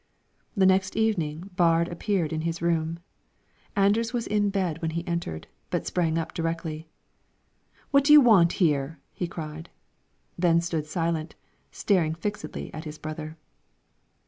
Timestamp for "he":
4.89-5.05, 9.13-9.27